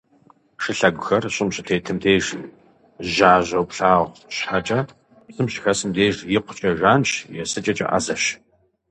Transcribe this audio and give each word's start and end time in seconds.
Шылъэгухэр 0.63 1.23
щӏым 1.35 1.49
щытетым 1.55 1.97
деж 2.03 2.25
жьажьэу 3.13 3.65
плъагъу 3.69 4.15
щхьэкӏэ, 4.35 4.79
псым 5.27 5.47
щыхэсым 5.51 5.89
деж 5.95 6.15
икъукӏэ 6.37 6.69
жанщ, 6.79 7.09
есыкӏэкӏэ 7.41 7.85
ӏэзэщ. 7.89 8.23